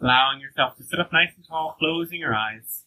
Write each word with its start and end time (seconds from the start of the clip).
Allowing 0.00 0.40
yourself 0.40 0.76
to 0.78 0.84
sit 0.84 0.98
up 0.98 1.12
nice 1.12 1.30
and 1.36 1.46
tall, 1.46 1.76
closing 1.78 2.20
your 2.20 2.34
eyes. 2.34 2.84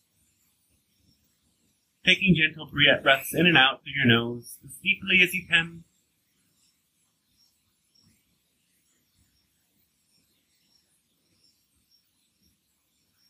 Taking 2.03 2.35
gentle 2.35 2.65
breaths 2.65 3.33
in 3.33 3.45
and 3.45 3.57
out 3.57 3.83
through 3.83 3.93
your 3.95 4.07
nose 4.07 4.57
as 4.65 4.71
deeply 4.81 5.21
as 5.23 5.33
you 5.33 5.45
can. 5.47 5.83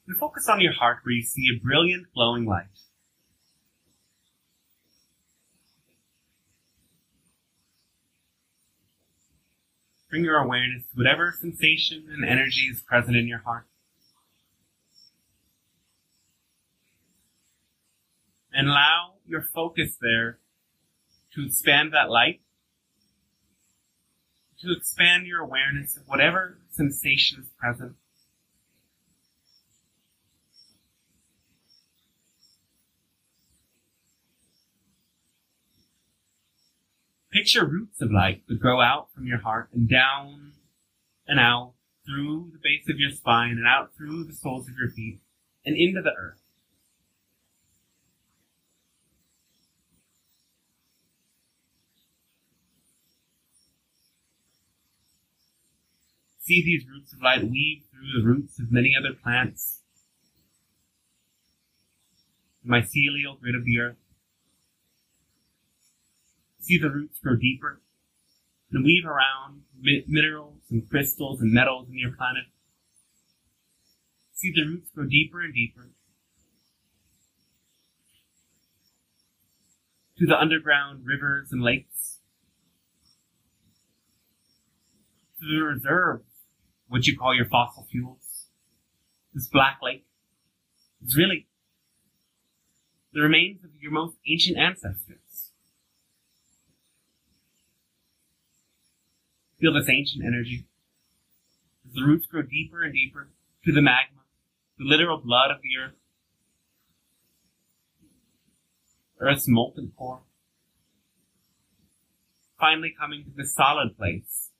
And 0.07 0.17
focus 0.17 0.47
on 0.47 0.61
your 0.61 0.73
heart 0.73 0.99
where 1.03 1.13
you 1.13 1.21
see 1.21 1.47
a 1.53 1.59
brilliant 1.59 2.07
glowing 2.13 2.45
light. 2.45 2.65
Bring 10.09 10.23
your 10.23 10.37
awareness 10.37 10.83
to 10.83 10.95
whatever 10.95 11.33
sensation 11.39 12.05
and 12.09 12.23
energy 12.23 12.67
is 12.71 12.81
present 12.81 13.17
in 13.17 13.27
your 13.27 13.39
heart. 13.39 13.65
And 18.53 18.67
allow 18.67 19.13
your 19.25 19.41
focus 19.41 19.97
there 19.99 20.37
to 21.33 21.45
expand 21.45 21.91
that 21.93 22.09
light, 22.09 22.41
to 24.59 24.71
expand 24.71 25.25
your 25.25 25.41
awareness 25.41 25.97
of 25.97 26.03
whatever 26.07 26.59
sensation 26.69 27.39
is 27.41 27.49
present. 27.57 27.95
Picture 37.31 37.65
roots 37.65 37.99
of 37.99 38.11
light 38.11 38.43
that 38.47 38.59
grow 38.59 38.79
out 38.79 39.07
from 39.15 39.25
your 39.25 39.39
heart 39.39 39.69
and 39.73 39.89
down 39.89 40.51
and 41.27 41.39
out 41.39 41.73
through 42.05 42.51
the 42.53 42.59
base 42.61 42.87
of 42.87 42.99
your 42.99 43.09
spine 43.09 43.57
and 43.57 43.65
out 43.65 43.95
through 43.97 44.23
the 44.23 44.33
soles 44.33 44.67
of 44.67 44.75
your 44.77 44.91
feet 44.91 45.19
and 45.65 45.75
into 45.75 46.03
the 46.03 46.13
earth. 46.15 46.42
See 56.45 56.61
these 56.61 56.85
roots 56.87 57.13
of 57.13 57.21
light 57.21 57.49
weave 57.49 57.83
through 57.89 58.21
the 58.21 58.27
roots 58.27 58.59
of 58.59 58.69
many 58.69 58.93
other 58.99 59.15
plants, 59.15 59.79
the 62.63 62.69
mycelial 62.69 63.39
grid 63.39 63.55
of 63.55 63.63
the 63.63 63.79
earth. 63.79 63.95
See 66.59 66.77
the 66.77 66.89
roots 66.89 67.19
grow 67.19 67.37
deeper 67.37 67.81
and 68.71 68.83
weave 68.83 69.05
around 69.05 69.61
mi- 69.79 70.03
minerals 70.07 70.59
and 70.69 70.89
crystals 70.89 71.39
and 71.39 71.53
metals 71.53 71.87
in 71.89 71.97
your 71.97 72.11
planet. 72.11 72.45
See 74.33 74.51
the 74.53 74.65
roots 74.65 74.89
grow 74.93 75.05
deeper 75.05 75.41
and 75.41 75.53
deeper 75.53 75.91
to 80.17 80.25
the 80.25 80.37
underground 80.37 81.05
rivers 81.05 81.51
and 81.51 81.61
lakes, 81.61 82.19
to 85.39 85.45
the 85.47 85.63
reserves, 85.63 86.32
what 86.93 87.07
you 87.07 87.17
call 87.17 87.33
your 87.33 87.47
fossil 87.47 87.87
fuels. 87.89 88.45
This 89.33 89.47
black 89.47 89.79
lake 89.81 90.05
is 91.03 91.17
really 91.17 91.47
the 93.11 93.21
remains 93.21 93.63
of 93.63 93.71
your 93.81 93.91
most 93.91 94.15
ancient 94.29 94.59
ancestors. 94.59 95.49
Feel 99.59 99.73
this 99.73 99.89
ancient 99.89 100.23
energy 100.23 100.67
as 101.87 101.95
the 101.95 102.03
roots 102.03 102.27
grow 102.27 102.43
deeper 102.43 102.83
and 102.83 102.93
deeper 102.93 103.29
to 103.65 103.71
the 103.71 103.81
magma, 103.81 104.21
the 104.77 104.85
literal 104.85 105.17
blood 105.17 105.49
of 105.49 105.63
the 105.63 105.83
earth, 105.83 105.95
Earth's 109.19 109.47
molten 109.47 109.93
core. 109.97 110.21
Finally 112.59 112.93
coming 112.99 113.23
to 113.23 113.31
the 113.35 113.47
solid 113.47 113.97
place 113.97 114.51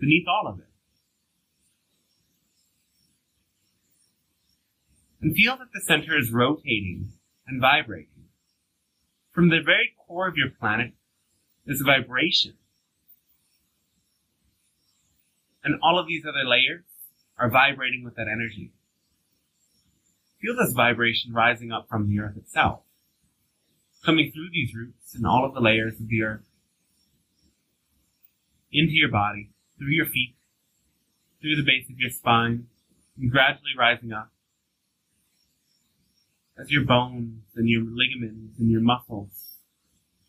beneath 0.00 0.26
all 0.26 0.48
of 0.48 0.58
it. 0.58 0.69
And 5.20 5.34
feel 5.34 5.56
that 5.58 5.68
the 5.74 5.82
center 5.82 6.18
is 6.18 6.30
rotating 6.30 7.12
and 7.46 7.60
vibrating. 7.60 8.06
From 9.32 9.50
the 9.50 9.60
very 9.64 9.94
core 10.06 10.28
of 10.28 10.36
your 10.36 10.50
planet, 10.50 10.92
is 11.66 11.80
a 11.80 11.84
vibration 11.84 12.54
and 15.62 15.78
all 15.82 15.98
of 15.98 16.06
these 16.06 16.24
other 16.24 16.44
layers 16.44 16.84
are 17.38 17.50
vibrating 17.50 18.04
with 18.04 18.16
that 18.16 18.28
energy. 18.28 18.72
Feel 20.40 20.56
this 20.56 20.72
vibration 20.72 21.32
rising 21.32 21.70
up 21.70 21.88
from 21.88 22.08
the 22.08 22.18
earth 22.18 22.36
itself, 22.36 22.80
coming 24.04 24.30
through 24.32 24.48
these 24.52 24.74
roots 24.74 25.14
and 25.14 25.26
all 25.26 25.44
of 25.44 25.54
the 25.54 25.60
layers 25.60 26.00
of 26.00 26.08
the 26.08 26.22
earth, 26.22 26.46
into 28.72 28.92
your 28.92 29.10
body, 29.10 29.50
through 29.78 29.90
your 29.90 30.06
feet, 30.06 30.34
through 31.40 31.56
the 31.56 31.64
base 31.64 31.90
of 31.90 31.98
your 31.98 32.10
spine, 32.10 32.66
and 33.20 33.30
gradually 33.30 33.72
rising 33.78 34.12
up 34.12 34.30
as 36.60 36.70
your 36.70 36.84
bones 36.84 37.42
and 37.56 37.68
your 37.68 37.82
ligaments 37.82 38.58
and 38.58 38.70
your 38.70 38.80
muscles, 38.80 39.56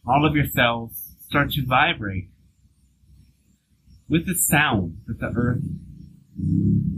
all 0.07 0.25
of 0.25 0.35
your 0.35 0.45
cells 0.45 1.15
start 1.27 1.51
to 1.51 1.65
vibrate 1.65 2.29
with 4.07 4.25
the 4.25 4.35
sound 4.35 4.97
that 5.07 5.19
the 5.19 5.31
earth 5.35 5.63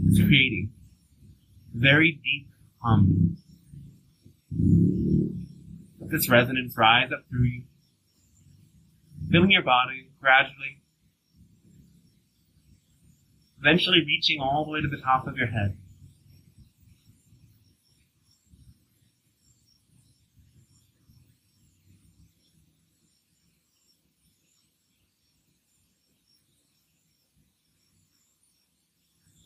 is 0.08 0.18
creating. 0.18 0.72
Very 1.74 2.20
deep 2.22 2.48
hum. 2.82 3.36
This 6.10 6.28
resonance 6.28 6.76
rise 6.76 7.10
up 7.12 7.24
through 7.28 7.44
you, 7.44 7.62
filling 9.30 9.50
your 9.50 9.62
body 9.62 10.10
gradually, 10.20 10.82
eventually 13.58 14.04
reaching 14.04 14.40
all 14.40 14.64
the 14.64 14.70
way 14.70 14.80
to 14.80 14.88
the 14.88 15.02
top 15.02 15.26
of 15.26 15.36
your 15.36 15.48
head. 15.48 15.76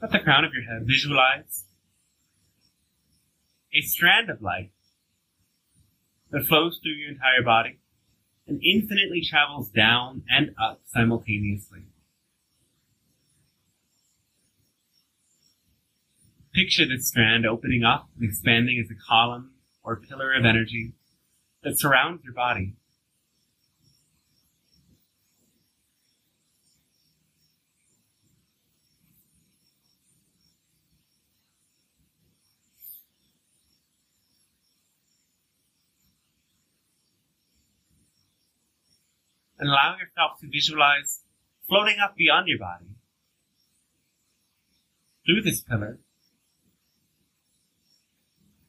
At 0.09 0.13
the 0.13 0.21
crown 0.21 0.43
of 0.43 0.55
your 0.55 0.63
head, 0.63 0.87
visualize 0.87 1.67
a 3.75 3.83
strand 3.83 4.31
of 4.31 4.41
light 4.41 4.71
that 6.31 6.47
flows 6.47 6.81
through 6.83 6.93
your 6.93 7.11
entire 7.11 7.43
body 7.45 7.79
and 8.47 8.59
infinitely 8.65 9.23
travels 9.23 9.69
down 9.69 10.23
and 10.31 10.55
up 10.59 10.81
simultaneously. 10.87 11.81
Picture 16.55 16.89
this 16.89 17.09
strand 17.09 17.45
opening 17.45 17.85
up 17.85 18.09
and 18.19 18.27
expanding 18.27 18.83
as 18.83 18.91
a 18.91 18.99
column 18.99 19.51
or 19.85 19.97
pillar 19.97 20.33
of 20.33 20.47
energy 20.47 20.95
that 21.63 21.79
surrounds 21.79 22.25
your 22.25 22.33
body. 22.33 22.77
And 39.59 39.69
allow 39.69 39.97
yourself 39.99 40.39
to 40.41 40.49
visualize 40.49 41.23
floating 41.69 41.99
up 42.03 42.17
beyond 42.17 42.49
your 42.49 42.59
body 42.59 42.87
through 45.27 45.43
this 45.43 45.61
pillar 45.61 45.99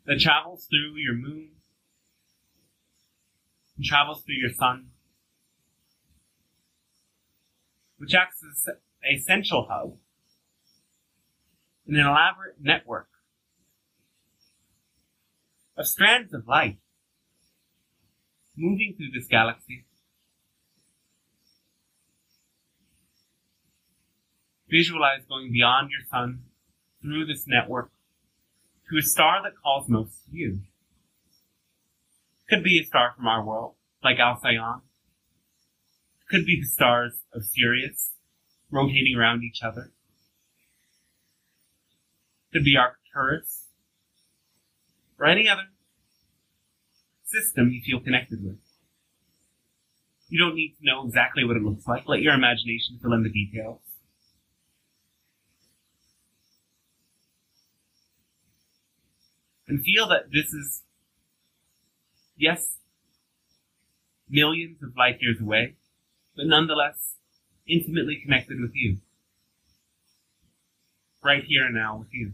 that 0.06 0.20
travels 0.20 0.66
through 0.66 0.96
your 0.98 1.14
moon 1.14 1.50
and 3.78 3.86
travels 3.86 4.24
through 4.24 4.36
your 4.36 4.52
sun, 4.52 4.88
which 7.98 8.14
acts 8.14 8.44
as 8.44 8.76
a 9.04 9.18
central 9.18 9.68
hub 9.70 9.96
in 11.88 11.96
an 11.96 12.06
elaborate 12.06 12.56
network 12.60 13.08
of 15.78 15.88
strands 15.88 16.34
of 16.34 16.48
light 16.48 16.78
moving 18.58 18.94
through 18.98 19.12
this 19.14 19.28
galaxy 19.28 19.86
Visualize 24.70 25.26
going 25.28 25.52
beyond 25.52 25.90
your 25.90 26.06
sun, 26.10 26.44
through 27.02 27.26
this 27.26 27.46
network, 27.48 27.92
to 28.90 28.98
a 28.98 29.02
star 29.02 29.42
that 29.44 29.54
calls 29.62 29.88
most 29.90 30.26
to 30.26 30.38
you. 30.38 30.60
Could 32.50 32.64
be 32.64 32.80
a 32.80 32.86
star 32.86 33.14
from 33.16 33.28
our 33.28 33.44
world, 33.44 33.76
like 34.04 34.20
Alcyon. 34.20 34.82
Could 36.30 36.46
be 36.46 36.60
the 36.62 36.68
stars 36.68 37.24
of 37.34 37.44
Sirius, 37.44 38.12
rotating 38.70 39.16
around 39.18 39.44
each 39.44 39.62
other. 39.64 39.92
Could 42.54 42.64
be 42.64 42.76
Arcturus 42.78 43.66
or 45.20 45.26
any 45.26 45.48
other 45.48 45.70
system 47.26 47.70
you 47.70 47.82
feel 47.82 48.00
connected 48.00 48.44
with. 48.44 48.58
You 50.30 50.40
don't 50.40 50.56
need 50.56 50.76
to 50.80 50.86
know 50.86 51.06
exactly 51.06 51.44
what 51.44 51.58
it 51.58 51.64
looks 51.64 51.88
like. 51.88 52.08
Let 52.08 52.22
your 52.22 52.34
imagination 52.34 53.00
fill 53.02 53.14
in 53.14 53.24
the 53.24 53.30
details. 53.30 53.82
And 59.70 59.84
feel 59.84 60.08
that 60.08 60.32
this 60.34 60.52
is, 60.52 60.82
yes, 62.36 62.80
millions 64.28 64.82
of 64.82 64.98
light 64.98 65.22
years 65.22 65.40
away, 65.40 65.76
but 66.36 66.48
nonetheless 66.48 67.14
intimately 67.68 68.20
connected 68.22 68.60
with 68.60 68.72
you. 68.74 68.98
Right 71.24 71.44
here 71.44 71.66
and 71.66 71.76
now 71.76 71.98
with 71.98 72.08
you. 72.12 72.32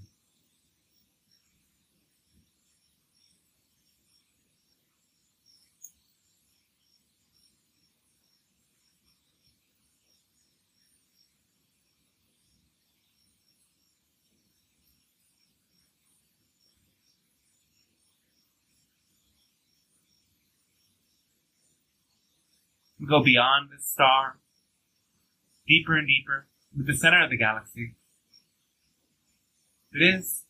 We 23.05 23.09
go 23.09 23.23
beyond 23.23 23.69
this 23.69 23.85
star, 23.87 24.39
deeper 25.67 25.95
and 25.95 26.07
deeper, 26.07 26.47
to 26.75 26.83
the 26.83 26.97
center 26.97 27.23
of 27.23 27.29
the 27.29 27.37
galaxy. 27.37 27.93
It 29.91 30.01
is 30.01 30.45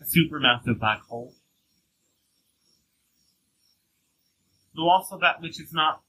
a 0.00 0.04
supermassive 0.04 0.78
black 0.78 1.00
hole. 1.00 1.34
Though 4.76 4.88
also 4.88 5.18
that 5.18 5.42
which 5.42 5.60
is 5.60 5.72
not 5.72 6.02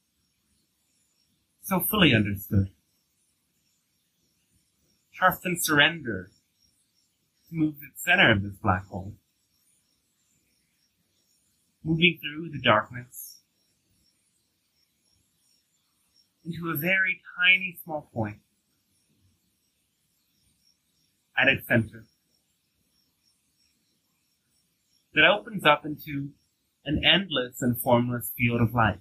so 1.64 1.80
fully 1.80 2.14
understood. 2.14 2.70
Trust 5.12 5.44
and 5.44 5.58
surrender 5.60 6.30
to 7.50 7.56
move 7.56 7.80
to 7.80 7.80
the 7.80 7.88
center 7.96 8.32
of 8.32 8.44
this 8.44 8.58
black 8.62 8.86
hole. 8.86 9.16
Moving 11.84 12.20
through 12.22 12.52
the 12.52 12.62
darkness 12.62 13.31
into 16.46 16.72
a 16.72 16.76
very 16.76 17.22
tiny 17.38 17.78
small 17.84 18.10
point 18.14 18.38
at 21.38 21.48
its 21.48 21.68
center 21.68 22.06
that 25.14 25.26
opens 25.26 25.66
up 25.66 25.86
into 25.86 26.30
an 26.86 27.04
endless 27.06 27.62
and 27.62 27.80
formless 27.80 28.32
field 28.38 28.62
of 28.62 28.74
light. 28.74 29.00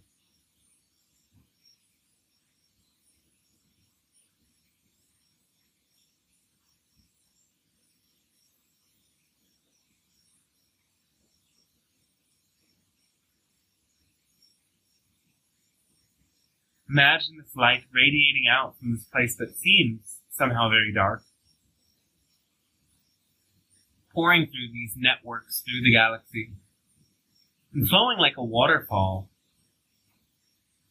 Imagine 16.90 17.36
this 17.38 17.54
light 17.54 17.84
radiating 17.94 18.46
out 18.50 18.76
from 18.78 18.92
this 18.92 19.04
place 19.04 19.36
that 19.36 19.56
seems 19.56 20.18
somehow 20.30 20.68
very 20.68 20.92
dark, 20.92 21.22
pouring 24.12 24.46
through 24.46 24.72
these 24.72 24.94
networks 24.96 25.60
through 25.60 25.82
the 25.84 25.92
galaxy, 25.92 26.50
and 27.72 27.88
flowing 27.88 28.18
like 28.18 28.36
a 28.36 28.42
waterfall 28.42 29.30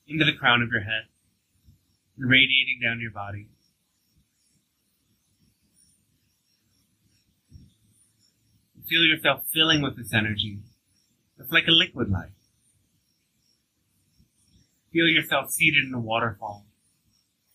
into 0.07 0.24
the 0.24 0.38
crown 0.38 0.62
of 0.62 0.69
your 0.72 0.81
head, 0.81 1.07
and 2.18 2.30
radiating 2.30 2.80
down 2.81 3.02
your 3.02 3.12
body. 3.12 3.50
Feel 8.88 9.04
yourself 9.04 9.44
filling 9.54 9.81
with 9.81 9.98
this 9.98 10.13
energy. 10.13 10.60
It's 11.38 11.52
like 11.52 11.68
a 11.68 11.72
liquid 11.72 12.10
light. 12.10 12.38
Feel 14.91 15.07
yourself 15.07 15.51
seated 15.51 15.86
in 15.86 15.94
a 15.94 16.00
waterfall, 16.00 16.65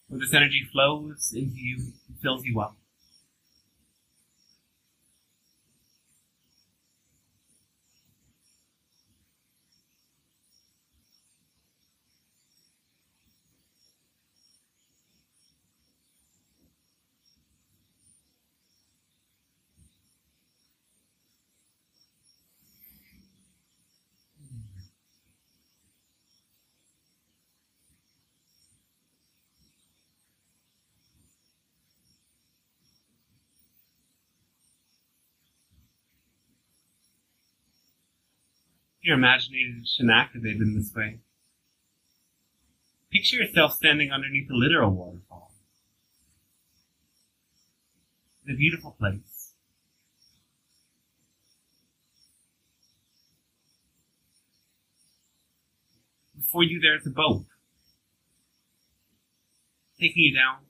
where 0.09 0.21
this 0.21 0.33
energy 0.33 0.69
flows 0.71 1.33
into 1.35 1.57
you 1.57 1.77
and 2.09 2.19
fills 2.23 2.45
you 2.45 2.61
up. 2.61 2.77
Your 39.05 39.17
imagination 39.17 40.09
activated 40.11 40.63
in 40.63 40.75
this 40.75 40.93
way. 40.95 41.19
Picture 43.13 43.37
yourself 43.37 43.75
standing 43.75 44.11
underneath 44.11 44.51
a 44.51 44.55
literal 44.55 44.91
waterfall. 44.91 45.53
In 48.47 48.55
a 48.55 48.57
beautiful 48.57 48.97
place. 48.99 49.53
Before 56.35 56.65
you 56.65 56.81
there's 56.81 57.07
a 57.07 57.11
boat. 57.11 57.45
Taking 60.01 60.25
you 60.25 60.35
down 60.35 60.65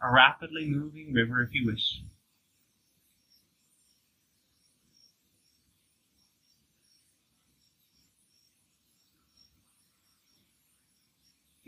a 0.00 0.10
rapidly 0.12 0.66
moving 0.66 1.12
river 1.12 1.42
if 1.42 1.52
you 1.52 1.66
wish. 1.66 2.00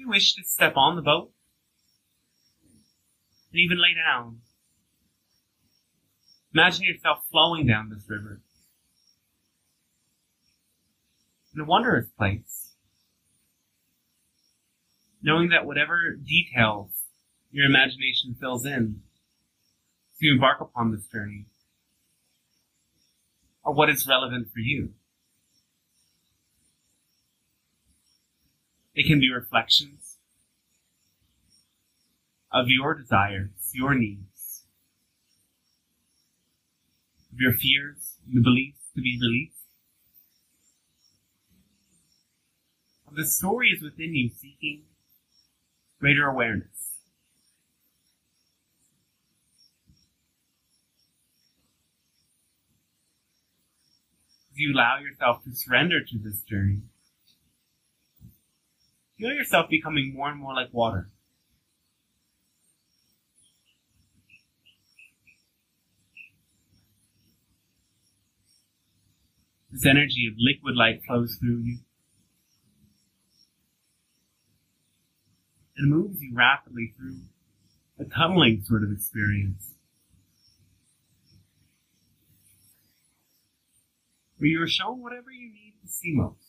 You 0.03 0.09
wish 0.09 0.35
to 0.35 0.43
step 0.45 0.75
on 0.77 0.97
the 0.97 1.03
boat? 1.03 1.31
And 3.53 3.61
even 3.61 3.81
lay 3.81 3.95
down, 3.95 4.39
imagine 6.53 6.85
yourself 6.85 7.25
flowing 7.31 7.67
down 7.67 7.91
this 7.91 8.05
river. 8.09 8.41
In 11.55 11.61
a 11.61 11.65
wondrous 11.65 12.09
place, 12.19 12.73
knowing 15.23 15.51
that 15.51 15.67
whatever 15.67 16.17
details 16.17 16.91
your 17.53 17.67
imagination 17.67 18.35
fills 18.41 18.65
in 18.65 19.03
to 20.21 20.31
embark 20.33 20.61
upon 20.61 20.91
this 20.91 21.07
journey 21.07 21.45
are 23.65 23.73
what 23.73 23.91
is 23.91 24.09
relevant 24.09 24.49
for 24.53 24.61
you. 24.61 24.95
It 28.95 29.07
can 29.07 29.21
be 29.21 29.31
reflections 29.33 30.19
of 32.53 32.67
your 32.69 32.95
desires, 32.95 33.71
your 33.73 33.95
needs, 33.95 34.65
of 37.33 37.41
your 37.41 37.53
fears 37.53 38.19
the 38.31 38.43
beliefs 38.43 38.91
to 38.95 39.01
be 39.01 39.19
released, 39.21 39.57
of 43.09 43.15
the 43.15 43.27
stories 43.27 43.83
within 43.83 44.15
you 44.15 44.29
seeking 44.29 44.83
greater 45.99 46.27
awareness. 46.29 46.67
As 54.51 54.59
you 54.59 54.75
allow 54.75 54.99
yourself 54.99 55.43
to 55.45 55.55
surrender 55.55 56.01
to 56.01 56.19
this 56.19 56.43
journey, 56.43 56.83
Feel 59.19 59.33
yourself 59.33 59.69
becoming 59.71 60.15
more 60.15 60.31
and 60.31 60.41
more 60.41 60.55
like 60.55 60.69
water. 60.73 61.09
This 69.71 69.87
energy 69.87 70.27
of 70.31 70.35
liquid 70.39 70.77
light 70.77 71.03
flows 71.07 71.37
through 71.41 71.63
you 71.65 71.79
and 75.77 75.91
moves 75.91 76.21
you 76.21 76.35
rapidly 76.35 76.93
through 76.97 77.21
a 77.99 78.05
tunneling 78.05 78.63
sort 78.65 78.83
of 78.83 78.93
experience. 78.93 79.73
where 84.43 84.51
you 84.51 84.61
are 84.61 84.67
shown 84.67 85.01
whatever 85.01 85.31
you 85.31 85.53
need 85.53 85.75
to 85.81 85.89
see 85.89 86.11
most. 86.13 86.42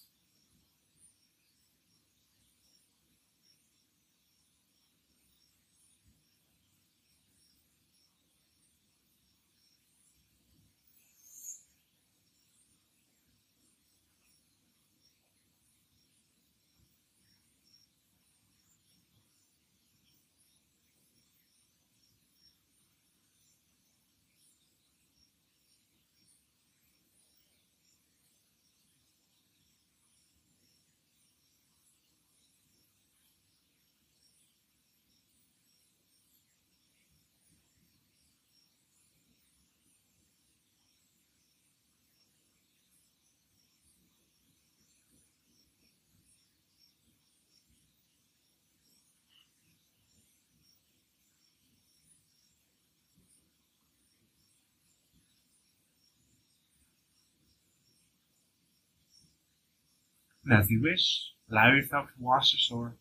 As 60.51 60.69
you 60.69 60.81
wish, 60.81 61.31
allow 61.49 61.71
yourself 61.73 62.07
to 62.07 62.13
wash 62.19 62.53
ashore. 62.53 62.97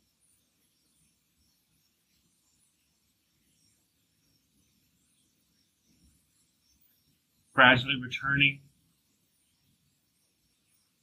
Gradually 7.52 8.00
returning 8.00 8.60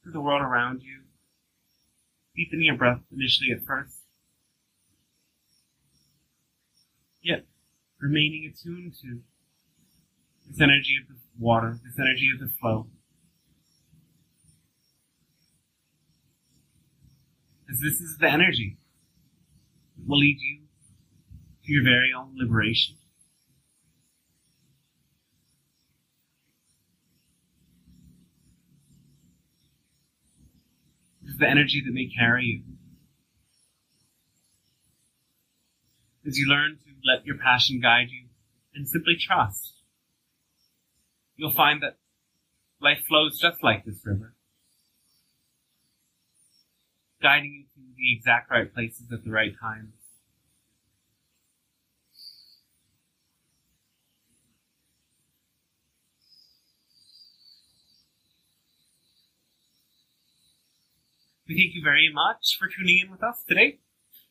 to 0.02 0.10
the 0.10 0.20
world 0.20 0.42
around 0.42 0.82
you, 0.82 1.00
deepening 2.34 2.66
your 2.66 2.76
breath 2.76 3.00
initially 3.12 3.52
at 3.52 3.62
first, 3.64 3.98
yet 7.22 7.44
remaining 8.00 8.50
attuned 8.52 8.94
to 9.02 9.20
this 10.48 10.60
energy 10.60 10.96
of 11.00 11.08
the 11.08 11.20
water, 11.38 11.78
this 11.84 11.98
energy 11.98 12.30
of 12.34 12.40
the 12.40 12.52
flow. 12.60 12.86
Because 17.70 17.82
this 17.82 18.00
is 18.00 18.18
the 18.18 18.28
energy 18.28 18.78
that 19.96 20.08
will 20.08 20.18
lead 20.18 20.38
you 20.40 20.62
to 21.64 21.72
your 21.72 21.84
very 21.84 22.10
own 22.12 22.34
liberation. 22.36 22.96
This 31.22 31.34
is 31.34 31.38
the 31.38 31.46
energy 31.46 31.80
that 31.86 31.92
may 31.92 32.08
carry 32.08 32.44
you. 32.44 32.62
As 36.26 36.38
you 36.38 36.48
learn 36.48 36.72
to 36.72 36.90
let 37.04 37.24
your 37.24 37.38
passion 37.38 37.78
guide 37.80 38.08
you 38.10 38.26
and 38.74 38.88
simply 38.88 39.14
trust, 39.16 39.74
you'll 41.36 41.52
find 41.52 41.80
that 41.84 41.98
life 42.80 43.04
flows 43.06 43.38
just 43.38 43.62
like 43.62 43.84
this 43.84 44.00
river 44.04 44.34
guiding 47.22 47.52
you 47.52 47.64
to 47.74 47.80
the 47.96 48.12
exact 48.16 48.50
right 48.50 48.72
places 48.72 49.12
at 49.12 49.24
the 49.24 49.30
right 49.30 49.52
times. 49.60 49.92
We 61.48 61.56
thank 61.56 61.74
you 61.74 61.82
very 61.82 62.10
much 62.12 62.56
for 62.58 62.68
tuning 62.68 63.00
in 63.04 63.10
with 63.10 63.24
us 63.24 63.42
today. 63.46 63.80